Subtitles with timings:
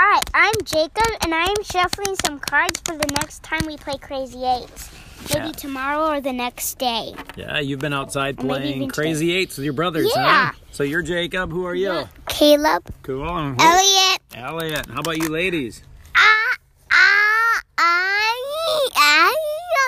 [0.00, 3.98] Hi, I'm Jacob, and I am shuffling some cards for the next time we play
[3.98, 4.90] Crazy Eights.
[5.34, 5.52] Maybe Yeah.
[5.52, 7.16] tomorrow or the next day.
[7.34, 10.46] Yeah, you've been outside playing Crazy Eights with your brothers, Yeah.
[10.46, 10.52] huh?
[10.70, 11.50] So you're Jacob.
[11.50, 12.08] Who are you?
[12.28, 13.26] Caleb, Cool.
[13.58, 14.86] Elliot, Elliot.
[14.86, 15.82] How about you ladies?
[16.14, 16.54] I,
[16.92, 19.34] I, I, I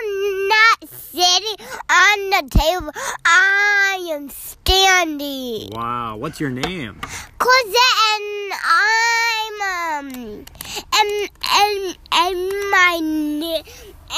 [0.02, 2.92] am not sitting on the table.
[3.24, 5.70] I am standing.
[5.72, 6.16] Wow.
[6.16, 7.00] What's your name?
[7.38, 7.76] Cosette
[8.12, 10.44] and I'm um
[10.94, 12.94] and and and my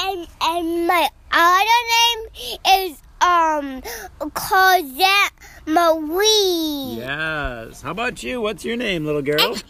[0.05, 3.83] and and my other name is um
[4.35, 5.33] Cosette
[5.67, 6.97] Marie.
[6.99, 7.83] Yes.
[7.83, 8.41] How about you?
[8.41, 9.41] What's your name, little girl?
[9.41, 9.63] And, and,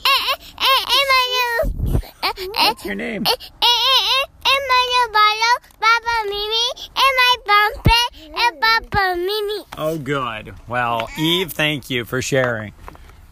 [0.59, 3.25] and my little and, What's your name?
[3.27, 6.66] Eh, eh, and, and, and my little bottle, Papa Mimi,
[6.97, 9.65] and my bumper, and Papa Mimi.
[9.79, 10.55] Oh, good.
[10.69, 12.73] Well, Eve, thank you for sharing.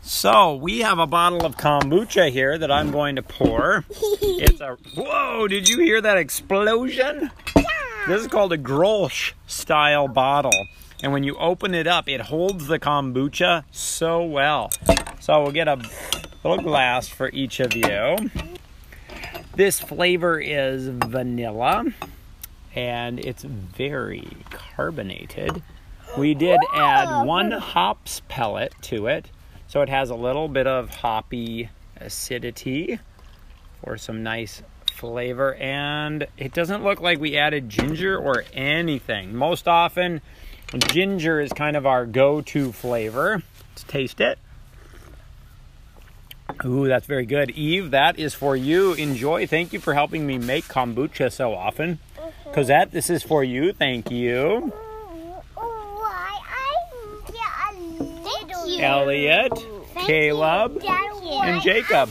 [0.02, 3.84] So, we have a bottle of kombucha here that I'm going to pour.
[4.22, 4.76] It's a.
[4.96, 7.30] Whoa, did you hear that explosion?
[8.08, 10.66] This is called a Grolsch style bottle.
[11.02, 14.70] And when you open it up, it holds the kombucha so well.
[15.20, 15.80] So, we'll get a
[16.42, 18.30] little glass for each of you.
[19.54, 21.84] This flavor is vanilla
[22.74, 24.28] and it's very
[24.74, 25.62] carbonated.
[26.18, 29.30] We did add oh, one hops pellet to it,
[29.68, 32.98] so it has a little bit of hoppy acidity
[33.84, 35.54] for some nice flavor.
[35.54, 39.34] And it doesn't look like we added ginger or anything.
[39.34, 40.20] Most often,
[40.88, 43.42] ginger is kind of our go to flavor.
[43.70, 44.38] Let's taste it.
[46.64, 47.50] Ooh, that's very good.
[47.50, 48.92] Eve, that is for you.
[48.94, 49.46] Enjoy.
[49.46, 52.00] Thank you for helping me make kombucha so often.
[52.52, 53.72] Cosette, this is for you.
[53.72, 54.72] Thank you.
[58.80, 58.82] Thank.
[58.82, 59.52] Elliot,
[59.94, 62.10] Thank Caleb, and Jacob.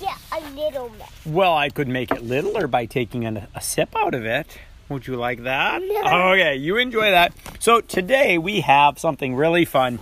[0.00, 1.06] Get a little bit.
[1.24, 4.46] Well, I could make it littler by taking a, a sip out of it.
[4.88, 5.82] Would you like that?
[5.82, 6.02] No.
[6.32, 7.32] Okay, you enjoy that.
[7.58, 9.98] So today we have something really fun,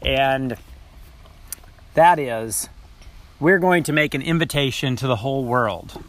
[0.00, 0.56] and
[1.94, 2.68] that is
[3.40, 6.02] we're going to make an invitation to the whole world.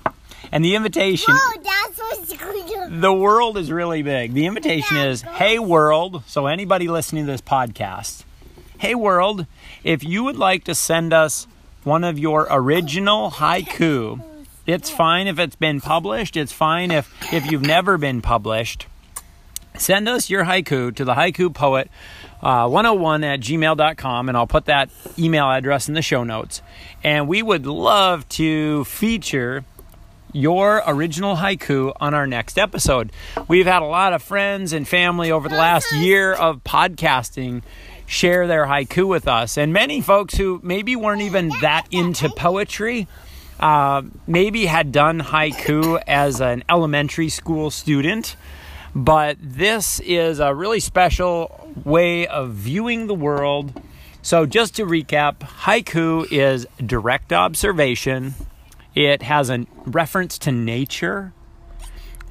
[0.51, 2.67] And the invitation, Oh, that's what's going.
[2.93, 4.33] The world is really big.
[4.33, 6.23] The invitation is, hey world.
[6.27, 8.23] So anybody listening to this podcast,
[8.77, 9.47] hey world,
[9.83, 11.47] if you would like to send us
[11.83, 14.23] one of your original haiku,
[14.67, 16.37] it's fine if it's been published.
[16.37, 18.85] It's fine if if you've never been published.
[19.75, 21.89] Send us your haiku to the haiku poet
[22.43, 26.61] uh, 101 at gmail.com, and I'll put that email address in the show notes.
[27.03, 29.65] And we would love to feature
[30.33, 33.11] your original haiku on our next episode.
[33.47, 37.61] We've had a lot of friends and family over the last year of podcasting
[38.05, 43.07] share their haiku with us, and many folks who maybe weren't even that into poetry.
[43.59, 48.35] Uh, maybe had done haiku as an elementary school student,
[48.93, 53.81] but this is a really special way of viewing the world.
[54.21, 58.33] So, just to recap, haiku is direct observation,
[58.95, 61.33] it has a reference to nature,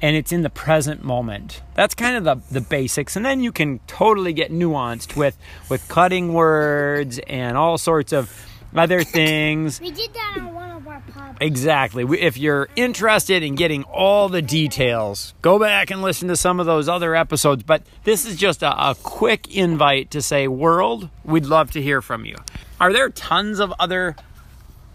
[0.01, 1.61] and it's in the present moment.
[1.75, 3.15] That's kind of the, the basics.
[3.15, 5.37] And then you can totally get nuanced with,
[5.69, 9.79] with cutting words and all sorts of other things.
[9.79, 11.37] We did that on one of our podcasts.
[11.41, 12.05] Exactly.
[12.19, 16.65] If you're interested in getting all the details, go back and listen to some of
[16.65, 17.63] those other episodes.
[17.63, 22.01] But this is just a, a quick invite to say, World, we'd love to hear
[22.01, 22.35] from you.
[22.79, 24.15] Are there tons of other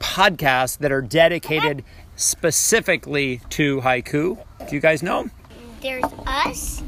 [0.01, 1.85] podcasts that are dedicated
[2.17, 4.39] specifically to haiku?
[4.69, 5.29] Do you guys know?
[5.81, 6.83] There's us,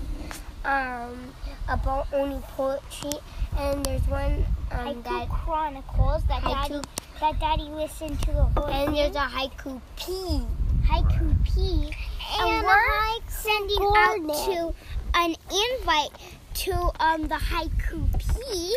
[0.64, 1.32] um,
[1.68, 3.12] about only poetry,
[3.56, 6.88] and there's one um, that Chronicles that Haiku- Daddy
[7.20, 8.64] that Daddy listened to the whole.
[8.66, 10.42] And there's a haiku Pea.
[10.86, 11.92] Haiku Pea.
[12.38, 14.74] And, And a we're sending out to
[15.14, 16.10] an invite
[16.54, 18.76] to um the haiku Pea.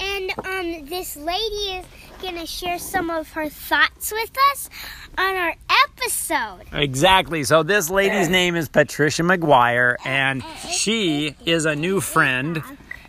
[0.00, 1.86] And um, this lady is
[2.22, 4.70] gonna share some of her thoughts with us
[5.16, 5.54] on our
[5.84, 6.62] episode.
[6.72, 7.44] Exactly.
[7.44, 12.62] So this lady's name is Patricia McGuire, and she is a new friend.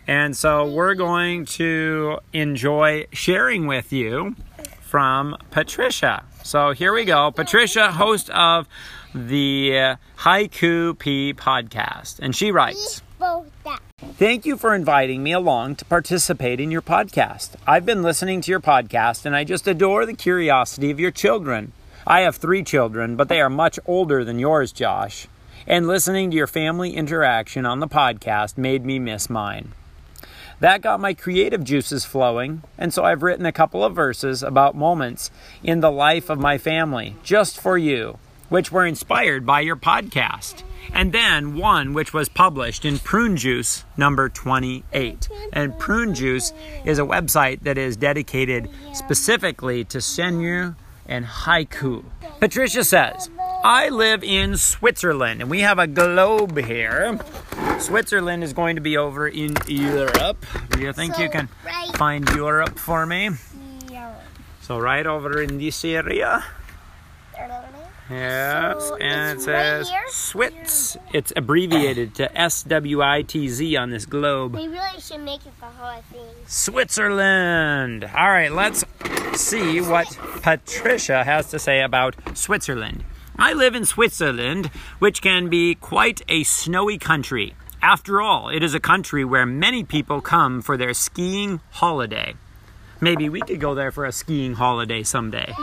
[0.06, 4.36] And so we're going to enjoy sharing with you
[4.82, 6.24] from Patricia.
[6.44, 7.32] So here we go.
[7.32, 8.68] Patricia, host of
[9.12, 12.20] the Haiku Pea podcast.
[12.20, 13.02] And she writes.
[14.18, 17.50] Thank you for inviting me along to participate in your podcast.
[17.66, 21.72] I've been listening to your podcast and I just adore the curiosity of your children.
[22.06, 25.28] I have three children, but they are much older than yours, Josh.
[25.66, 29.72] And listening to your family interaction on the podcast made me miss mine.
[30.60, 34.74] That got my creative juices flowing, and so I've written a couple of verses about
[34.74, 35.30] moments
[35.62, 40.62] in the life of my family, just for you, which were inspired by your podcast.
[40.92, 45.28] And then one which was published in Prune Juice number 28.
[45.52, 46.52] And Prune Juice
[46.84, 50.76] is a website that is dedicated specifically to senryu
[51.06, 52.04] and haiku.
[52.40, 53.30] Patricia says,
[53.64, 57.18] I live in Switzerland and we have a globe here.
[57.78, 60.44] Switzerland is going to be over in Europe.
[60.70, 63.30] Do you think So, you can right find Europe for me?
[64.62, 66.44] So, right over in this area.
[68.08, 70.04] Yes, So, and it it's right says here?
[70.10, 70.96] SWITZ.
[71.12, 74.54] It's abbreviated to S W I T Z on this globe.
[74.54, 76.20] We really should make it the whole thing.
[76.46, 78.04] Switzerland.
[78.04, 78.84] All right, let's
[79.34, 80.06] see what
[80.42, 83.04] Patricia has to say about Switzerland.
[83.38, 84.66] I live in Switzerland,
[84.98, 87.54] which can be quite a snowy country.
[87.82, 92.34] After all, it is a country where many people come for their skiing holiday.
[93.00, 95.54] Maybe we could go there for a skiing holiday someday.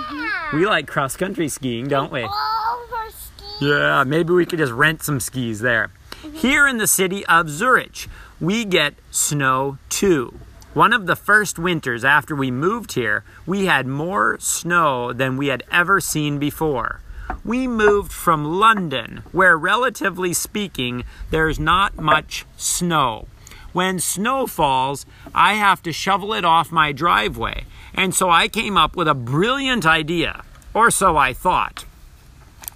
[0.54, 2.22] We like cross country skiing, don't we?
[2.22, 3.62] All of our skis.
[3.62, 5.90] Yeah, maybe we could just rent some skis there.
[6.22, 6.38] Mm-hmm.
[6.38, 8.08] Here in the city of Zurich,
[8.40, 10.40] we get snow too.
[10.74, 15.48] One of the first winters after we moved here, we had more snow than we
[15.48, 17.00] had ever seen before.
[17.46, 23.28] We moved from London, where relatively speaking, there's not much snow.
[23.74, 27.66] When snow falls, I have to shovel it off my driveway.
[27.94, 30.44] And so I came up with a brilliant idea,
[30.74, 31.86] or so I thought.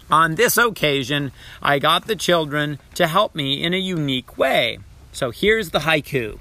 [0.10, 4.80] On this occasion, I got the children to help me in a unique way.
[5.12, 6.40] So here's the haiku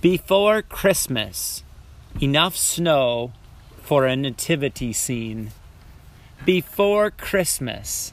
[0.00, 1.64] Before Christmas,
[2.20, 3.32] enough snow
[3.82, 5.52] for a nativity scene.
[6.44, 8.12] Before Christmas,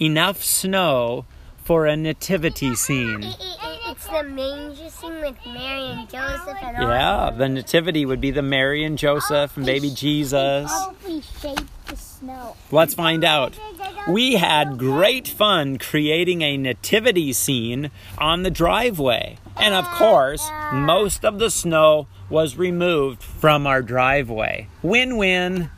[0.00, 1.24] enough snow
[1.64, 3.34] for a nativity scene.
[4.00, 6.88] It- it- it's the manger scene with Mary and Joseph and all.
[6.90, 10.70] Yeah, the nativity would be the Mary and Joseph and baby Jesus.
[10.72, 12.56] Probably shape the snow.
[12.70, 13.54] Let's find out.
[14.08, 19.36] We had great fun creating a nativity scene on the driveway.
[19.56, 24.68] And of course, most of the snow was removed from our driveway.
[24.82, 25.70] Win win.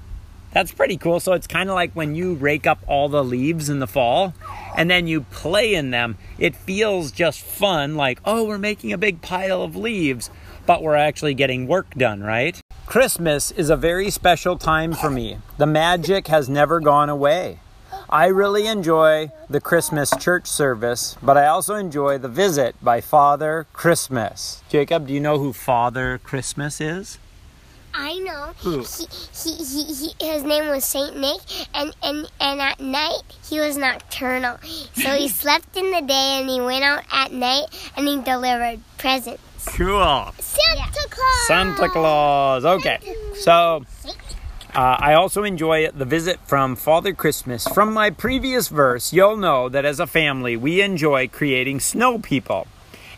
[0.52, 1.20] That's pretty cool.
[1.20, 4.34] So it's kind of like when you rake up all the leaves in the fall
[4.76, 6.18] and then you play in them.
[6.38, 10.30] It feels just fun, like, oh, we're making a big pile of leaves,
[10.66, 12.60] but we're actually getting work done, right?
[12.86, 15.38] Christmas is a very special time for me.
[15.58, 17.60] The magic has never gone away.
[18.10, 23.66] I really enjoy the Christmas church service, but I also enjoy the visit by Father
[23.72, 24.62] Christmas.
[24.68, 27.18] Jacob, do you know who Father Christmas is?
[27.94, 28.52] I know.
[28.58, 28.80] Who?
[28.80, 31.40] He, he, he, he, his name was Saint Nick,
[31.74, 34.58] and, and, and at night he was nocturnal.
[34.94, 37.66] So he slept in the day and he went out at night
[37.96, 39.42] and he delivered presents.
[39.66, 40.32] Cool.
[40.38, 41.46] Santa Claus.
[41.46, 42.64] Santa Claus.
[42.64, 42.98] Okay.
[43.36, 43.84] So
[44.74, 47.66] uh, I also enjoy the visit from Father Christmas.
[47.68, 52.66] From my previous verse, you'll know that as a family, we enjoy creating snow people.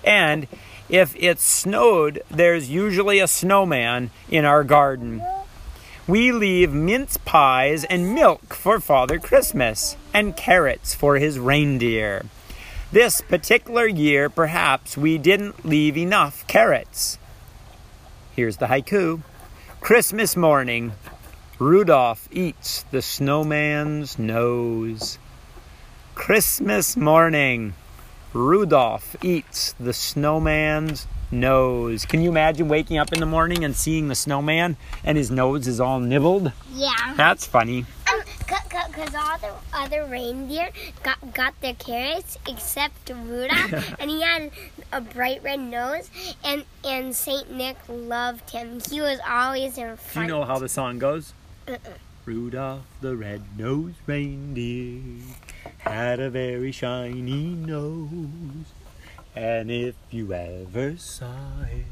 [0.03, 0.49] And
[0.95, 5.21] if it snowed, there's usually a snowman in our garden.
[6.07, 12.27] We leave mince pies and milk for Father Christmas and carrots for his reindeer.
[12.93, 17.19] This particular year, perhaps we didn't leave enough carrots.
[18.37, 19.23] Here's the haiku
[19.81, 20.93] Christmas morning,
[21.59, 25.19] Rudolph eats the snowman's nose.
[26.15, 27.75] Christmas morning,
[28.35, 32.05] Rudolph eats the snowman's nose.
[32.05, 35.69] Can you imagine waking up in the morning and seeing the snowman and his nose
[35.69, 36.53] is all nibbled?
[36.73, 37.15] Yeah.
[37.17, 37.87] That's funny.
[38.13, 38.21] Um,
[38.95, 40.71] because all the other reindeer
[41.03, 44.51] got, got their carrots except Rudolph, and he had
[44.93, 46.11] a bright red nose,
[46.45, 48.81] and, and Saint Nick loved him.
[48.91, 50.29] He was always in front.
[50.29, 51.33] Do you know how the song goes?
[51.67, 51.79] Uh-uh.
[52.25, 55.03] Rudolph the red-nosed reindeer
[55.85, 58.73] had a very shiny nose,
[59.37, 61.87] and if you ever saw it,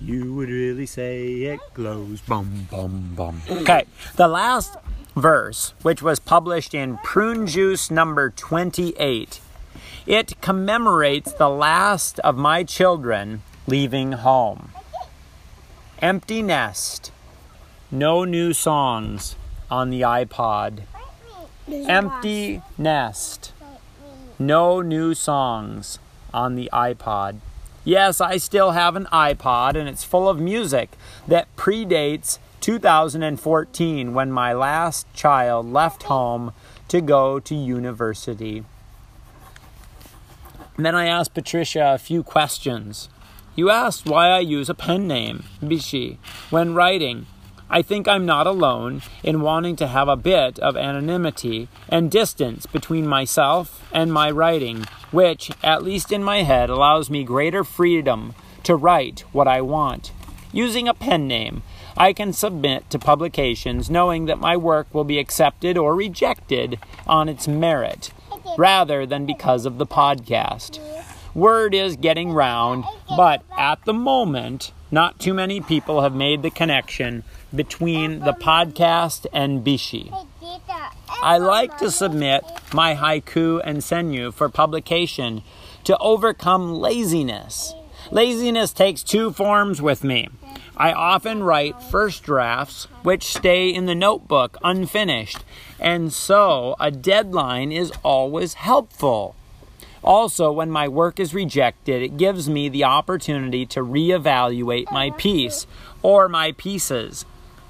[0.00, 2.20] you would really say it glows.
[2.22, 3.42] Bum bum bum.
[3.48, 3.84] Okay,
[4.16, 4.76] the last
[5.14, 9.40] verse, which was published in Prune Juice number twenty-eight,
[10.06, 14.70] it commemorates the last of my children leaving home.
[16.00, 17.12] Empty nest.
[17.90, 19.36] No new songs
[19.70, 20.82] on the iPod.
[21.68, 23.52] Empty nest.
[24.38, 25.98] No new songs
[26.32, 27.38] on the iPod.
[27.84, 30.92] Yes, I still have an iPod and it's full of music
[31.28, 36.52] that predates 2014 when my last child left home
[36.88, 38.64] to go to university.
[40.76, 43.08] And then I asked Patricia a few questions.
[43.54, 46.18] You asked why I use a pen name, Bishi,
[46.50, 47.26] when writing.
[47.74, 52.66] I think I'm not alone in wanting to have a bit of anonymity and distance
[52.66, 58.36] between myself and my writing, which, at least in my head, allows me greater freedom
[58.62, 60.12] to write what I want.
[60.52, 61.64] Using a pen name,
[61.96, 66.78] I can submit to publications knowing that my work will be accepted or rejected
[67.08, 68.12] on its merit,
[68.56, 70.78] rather than because of the podcast.
[71.34, 72.84] Word is getting round,
[73.16, 79.26] but at the moment, not too many people have made the connection between the podcast
[79.32, 80.12] and Bishi.
[81.22, 85.42] I like to submit my haiku and senryu for publication
[85.84, 87.74] to overcome laziness.
[88.10, 90.28] Laziness takes two forms with me.
[90.76, 95.44] I often write first drafts which stay in the notebook unfinished,
[95.78, 99.36] and so a deadline is always helpful.
[100.02, 105.66] Also, when my work is rejected, it gives me the opportunity to reevaluate my piece
[106.02, 107.24] or my pieces.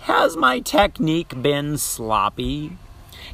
[0.04, 2.76] Has my technique been sloppy?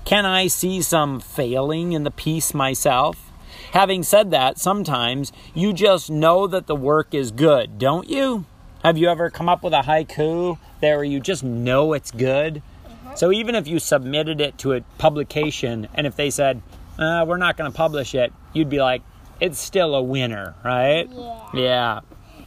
[0.05, 3.33] Can I see some failing in the piece myself?
[3.73, 8.45] Having said that, sometimes you just know that the work is good, don't you?
[8.85, 12.63] Have you ever come up with a haiku there where you just know it's good?
[13.17, 16.63] So even if you submitted it to a publication and if they said,
[17.01, 19.03] uh, we're not going to publish it, you'd be like,
[19.41, 21.09] it's still a winner, right?
[21.11, 21.49] Yeah.
[21.53, 22.01] Yeah.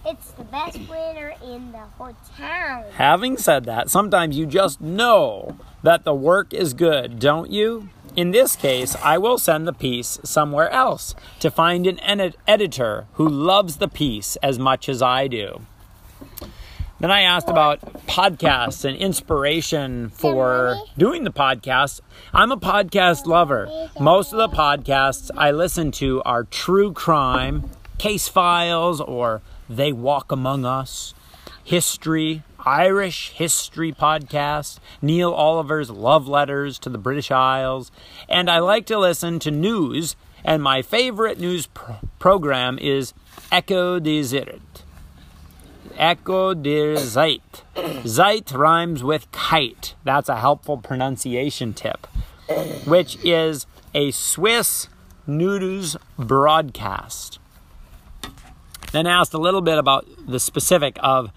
[0.06, 2.84] It's the best winner in the whole town.
[2.96, 7.90] Having said that, sometimes you just know that the work is good, don't you?
[8.16, 13.08] In this case, I will send the piece somewhere else to find an ed- editor
[13.14, 15.62] who loves the piece as much as I do.
[17.00, 22.02] Then I asked about podcasts and inspiration for doing the podcast.
[22.34, 23.90] I'm a podcast lover.
[24.00, 30.32] Most of the podcasts I listen to are true crime, case files, or They Walk
[30.32, 31.14] Among Us,
[31.64, 37.92] history, Irish history podcast, Neil Oliver's Love Letters to the British Isles,
[38.30, 40.16] and I like to listen to news.
[40.46, 43.14] And my favorite news pro- program is
[43.52, 44.84] Echo der Zeit.
[45.98, 47.64] Echo der Zeit.
[48.06, 49.96] Zeit rhymes with kite.
[50.04, 52.08] That's a helpful pronunciation tip,
[52.86, 54.90] which is a Swiss
[55.26, 57.40] news broadcast.
[58.94, 61.32] Then asked a little bit about the specific of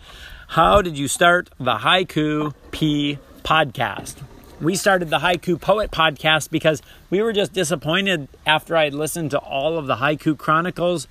[0.49, 4.17] how did you start the Haiku Pea podcast?
[4.61, 9.39] We started the Haiku Poet podcast because we were just disappointed after I'd listened to
[9.39, 11.09] all of the Haiku Chronicles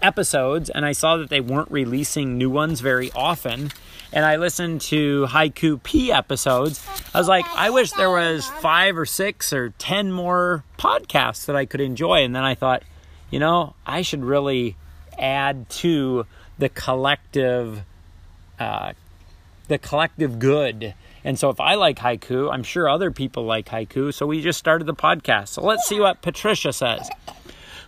[0.00, 3.70] episodes and I saw that they weren't releasing new ones very often.
[4.14, 6.82] And I listened to Haiku Pea episodes.
[7.12, 11.56] I was like, I wish there was five or six or ten more podcasts that
[11.56, 12.24] I could enjoy.
[12.24, 12.82] And then I thought,
[13.30, 14.76] you know, I should really
[15.18, 16.26] add to
[16.58, 17.82] the collective,
[18.58, 18.92] uh,
[19.68, 20.94] the collective good.
[21.24, 24.12] And so if I like haiku, I'm sure other people like haiku.
[24.12, 25.48] So we just started the podcast.
[25.48, 27.08] So let's see what Patricia says.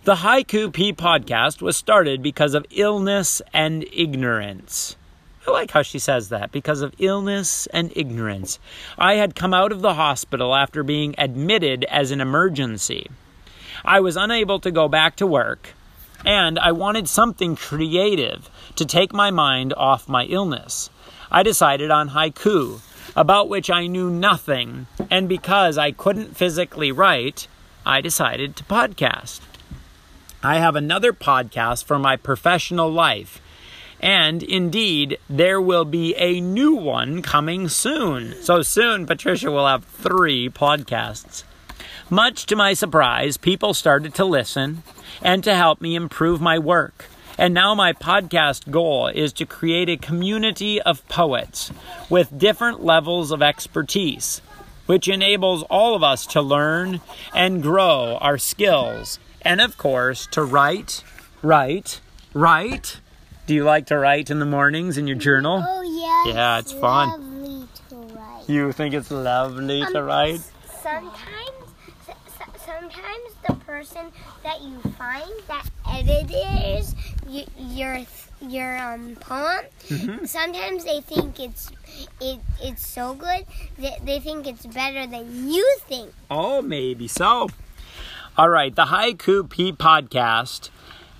[0.05, 4.97] The Haiku Pea podcast was started because of illness and ignorance.
[5.47, 8.59] I like how she says that because of illness and ignorance.
[8.99, 13.11] I had come out of the hospital after being admitted as an emergency.
[13.85, 15.71] I was unable to go back to work,
[16.25, 20.91] and I wanted something creative to take my mind off my illness.
[21.31, 22.81] I decided on haiku,
[23.17, 27.49] about which I knew nothing, and because I couldn't physically write,
[27.87, 29.41] I decided to podcast.
[30.43, 33.41] I have another podcast for my professional life.
[34.01, 38.35] And indeed, there will be a new one coming soon.
[38.43, 41.45] So soon, Patricia will have three podcasts.
[42.15, 44.85] Much to my surprise, people started to listen
[45.21, 47.07] and to help me improve my work.
[47.37, 51.73] And now my podcast goal is to create a community of poets
[52.09, 54.43] with different levels of expertise,
[54.87, 57.01] which enables all of us to learn
[57.35, 61.03] and grow our skills and of course to write,
[61.43, 62.01] write,
[62.33, 63.01] write.
[63.49, 65.65] Do you like to write in the mornings in your journal?
[65.67, 65.83] Oh
[66.27, 66.33] yeah.
[66.33, 67.09] Yeah, it's fun.
[67.09, 68.49] Lovely to write.
[68.49, 70.41] You think it's lovely to Um, write?
[70.81, 71.51] Sometimes,
[72.91, 74.13] sometimes the person
[74.43, 76.95] that you find that edits
[77.27, 78.01] y- your
[78.41, 80.25] your um poem, Mm-hmm.
[80.27, 81.71] sometimes they think it's
[82.21, 83.45] it it's so good
[83.79, 86.13] that they think it's better than you think.
[86.31, 87.49] Oh, maybe so.
[88.37, 90.71] All right, the Haiku Pea podcast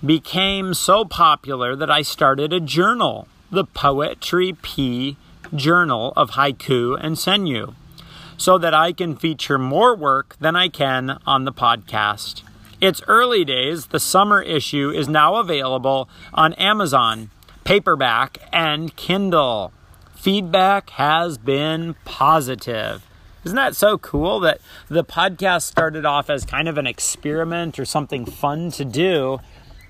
[0.05, 5.17] became so popular that I started a journal, the Poetry Pea
[5.55, 7.75] Journal of Haiku and Senryu,
[8.37, 12.43] so that I can feature more work than I can on the podcast.
[12.81, 17.31] It's early days, the summer issue is now available on Amazon,
[17.65, 19.73] paperback, and Kindle.
[20.15, 23.07] Feedback has been positive.
[23.45, 27.85] Isn't that so cool that the podcast started off as kind of an experiment or
[27.85, 29.39] something fun to do?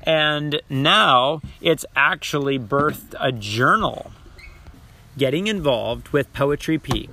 [0.02, 4.12] And now it's actually birthed a journal.
[5.16, 7.08] Getting involved with Poetry Pea.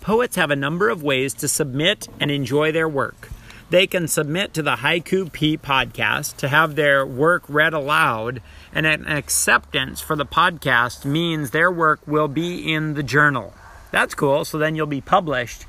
[0.00, 3.28] Poets have a number of ways to submit and enjoy their work.
[3.68, 8.42] They can submit to the Haiku Pea podcast to have their work read aloud,
[8.72, 13.52] and an acceptance for the podcast means their work will be in the journal.
[13.92, 14.44] That's cool.
[14.44, 15.66] So then you'll be published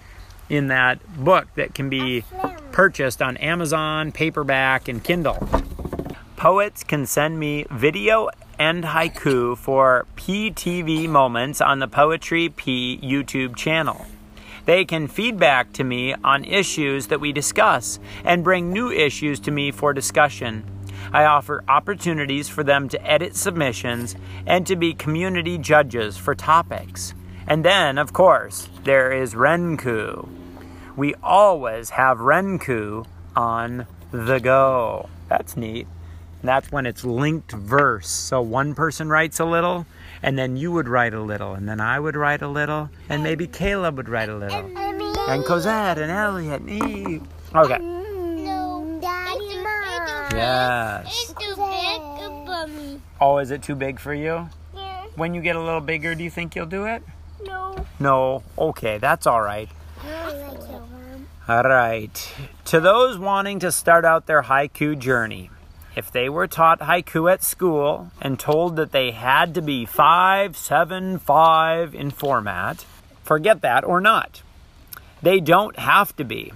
[0.49, 2.23] in that book that can be
[2.71, 5.47] purchased on Amazon, paperback, and Kindle.
[6.37, 13.55] Poets can send me video and haiku for PTV moments on the Poetry Pea YouTube
[13.55, 14.05] channel.
[14.65, 19.51] They can feedback to me on issues that we discuss and bring new issues to
[19.51, 20.63] me for discussion.
[21.11, 24.15] I offer opportunities for them to edit submissions
[24.45, 27.13] and to be community judges for topics.
[27.47, 30.29] And then, of course, there is Renku.
[30.95, 35.09] We always have Renku on the go.
[35.27, 35.87] That's neat.
[36.41, 38.07] And that's when it's linked verse.
[38.07, 39.85] So one person writes a little,
[40.23, 43.23] and then you would write a little, and then I would write a little, and
[43.23, 47.23] maybe Caleb would write a little, and Cosette and Elliot and Eve.
[47.55, 47.77] Okay.
[47.79, 50.29] No, Daddy, Mom.
[50.33, 51.05] Yes.
[51.07, 53.01] It's too big for me.
[53.19, 54.49] Oh, is it too big for you?
[54.75, 55.05] Yeah.
[55.15, 57.03] When you get a little bigger, do you think you'll do it?
[57.43, 57.85] No.
[57.99, 58.43] No.
[58.57, 59.69] Okay, that's all right.
[60.03, 61.27] I like it, Mom.
[61.47, 62.33] All right.
[62.65, 65.49] To those wanting to start out their haiku journey,
[65.95, 71.93] if they were taught haiku at school and told that they had to be 575
[71.93, 72.85] in format,
[73.23, 74.41] forget that or not.
[75.21, 76.53] They don't have to be.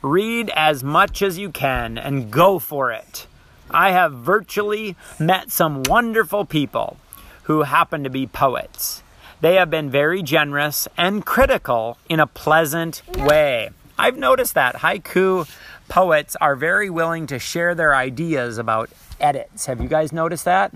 [0.00, 3.28] Read as much as you can and go for it.
[3.70, 6.96] I have virtually met some wonderful people
[7.44, 9.02] who happen to be poets.
[9.40, 13.70] They have been very generous and critical in a pleasant way.
[13.98, 15.48] I've noticed that haiku
[15.92, 18.88] poets are very willing to share their ideas about
[19.20, 19.66] edits.
[19.66, 20.72] Have you guys noticed that?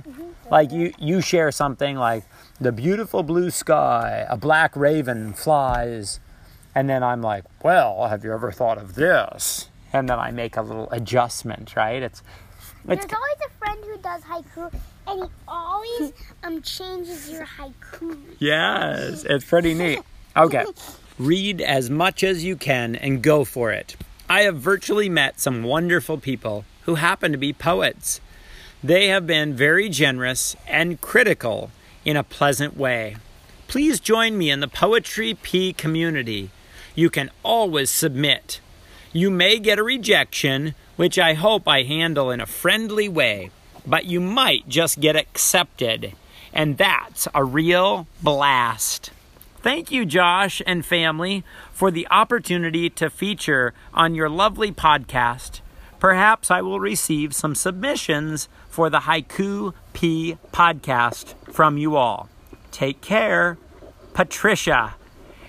[0.50, 2.24] Like you you share something like
[2.60, 6.20] the beautiful blue sky, a black raven flies,
[6.74, 10.54] and then I'm like, "Well, have you ever thought of this?" And then I make
[10.58, 12.02] a little adjustment, right?
[12.02, 12.22] It's
[12.84, 14.70] There's it's always a friend who does haiku,
[15.06, 16.12] and he always
[16.44, 18.18] um changes your haiku.
[18.38, 20.00] Yes, it's pretty neat.
[20.36, 20.66] Okay.
[21.18, 23.96] Read as much as you can and go for it.
[24.28, 28.20] I have virtually met some wonderful people who happen to be poets.
[28.82, 31.70] They have been very generous and critical
[32.04, 33.16] in a pleasant way.
[33.68, 36.50] Please join me in the Poetry Pea community.
[36.96, 38.60] You can always submit.
[39.12, 43.50] You may get a rejection, which I hope I handle in a friendly way,
[43.86, 46.14] but you might just get accepted.
[46.52, 49.10] And that's a real blast.
[49.62, 51.42] Thank you, Josh and family,
[51.76, 55.60] for the opportunity to feature on your lovely podcast.
[56.00, 62.30] Perhaps I will receive some submissions for the Haiku Pea podcast from you all.
[62.72, 63.58] Take care,
[64.14, 64.94] Patricia.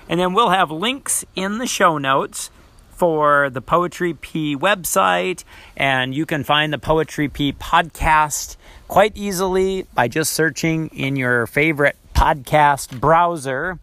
[0.09, 2.51] And then we'll have links in the show notes
[2.89, 5.45] for the Poetry Pea website,
[5.77, 8.57] and you can find the Poetry Pea podcast
[8.89, 13.79] quite easily by just searching in your favorite podcast browser,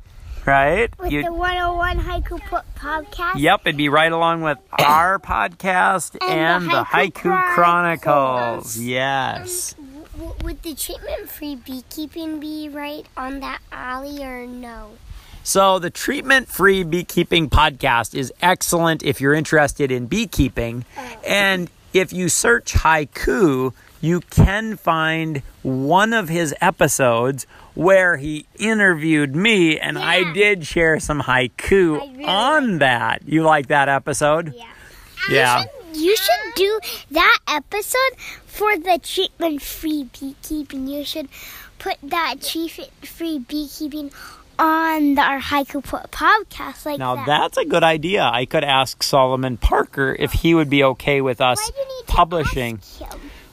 [0.46, 0.90] right?
[0.98, 2.40] With You- the 101 Haiku
[2.76, 3.37] podcast.
[3.37, 8.04] Yep, it'd be right along with our podcast and, And the the Haiku, Haiku Chronicles.
[8.04, 8.78] Chronicles.
[8.78, 9.74] Yes.
[9.78, 14.90] Um, w- would the treatment-free beekeeping be right on that alley or no?
[15.46, 20.87] So, the treatment free beekeeping podcast is excellent if you're interested in beekeeping.
[20.96, 21.16] Oh.
[21.26, 29.35] And if you search haiku, you can find one of his episodes where he interviewed
[29.35, 33.23] me, and I did share some haiku really on that.
[33.27, 34.55] You like that episode?
[34.57, 34.65] Yeah.
[35.31, 35.59] Yeah.
[35.59, 36.81] You should, you should do
[37.13, 40.87] that episode for the treatment-free beekeeping.
[40.87, 41.29] You should
[41.79, 44.11] put that treatment-free beekeeping
[44.59, 47.27] on the, our haiku podcast like Now that.
[47.27, 48.23] that's a good idea.
[48.23, 51.97] I could ask Solomon Parker if he would be okay with us Why do you
[51.97, 52.81] need to publishing.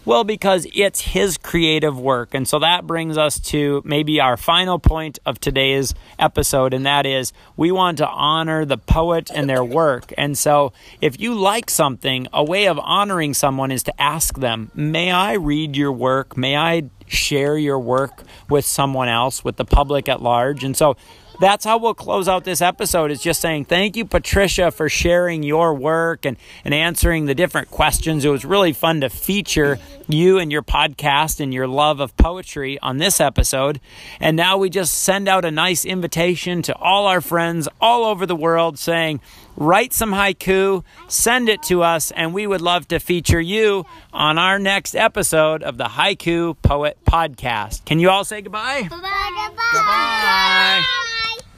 [0.04, 2.34] Well, because it's his creative work.
[2.34, 7.06] And so that brings us to maybe our final point of today's episode, and that
[7.06, 10.12] is we want to honor the poet and their work.
[10.18, 14.72] And so if you like something, a way of honoring someone is to ask them,
[14.74, 16.36] May I read your work?
[16.36, 20.64] May I share your work with someone else, with the public at large?
[20.64, 20.98] And so
[21.42, 25.42] that's how we'll close out this episode is just saying thank you, Patricia, for sharing
[25.44, 28.24] your work and, and answering the different questions.
[28.24, 32.78] It was really fun to feature you and your podcast and your love of poetry
[32.80, 33.80] on this episode.
[34.20, 38.26] And now we just send out a nice invitation to all our friends all over
[38.26, 39.20] the world saying,
[39.58, 44.38] write some haiku, send it to us, and we would love to feature you on
[44.38, 47.84] our next episode of the Haiku Poet Podcast.
[47.86, 48.88] Can you all say goodbye?
[48.90, 49.50] Bye.
[49.74, 51.08] Goodbye.